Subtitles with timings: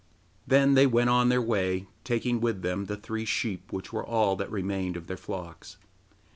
[0.47, 4.35] Then they went on their way, taking with them the three sheep which were all
[4.37, 5.77] that remained of their flocks.